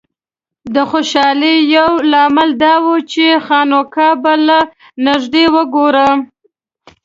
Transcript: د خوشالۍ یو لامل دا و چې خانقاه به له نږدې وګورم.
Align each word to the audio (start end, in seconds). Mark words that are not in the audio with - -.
د 0.75 0.77
خوشالۍ 0.89 1.57
یو 1.77 1.91
لامل 2.11 2.49
دا 2.63 2.73
و 2.83 2.87
چې 3.11 3.25
خانقاه 3.45 4.15
به 4.23 4.33
له 4.47 4.59
نږدې 5.05 5.45
وګورم. 5.55 6.19